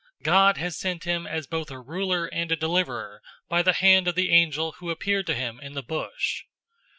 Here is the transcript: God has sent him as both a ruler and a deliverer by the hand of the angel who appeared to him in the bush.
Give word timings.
God 0.23 0.57
has 0.57 0.75
sent 0.79 1.03
him 1.03 1.27
as 1.27 1.45
both 1.45 1.69
a 1.69 1.79
ruler 1.79 2.25
and 2.25 2.51
a 2.51 2.55
deliverer 2.55 3.21
by 3.47 3.61
the 3.61 3.73
hand 3.73 4.07
of 4.07 4.15
the 4.15 4.31
angel 4.31 4.71
who 4.79 4.89
appeared 4.89 5.27
to 5.27 5.35
him 5.35 5.59
in 5.59 5.73
the 5.73 5.83
bush. 5.83 6.41